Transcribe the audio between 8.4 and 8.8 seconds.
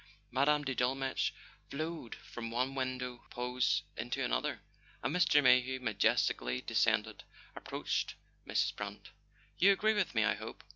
Mrs.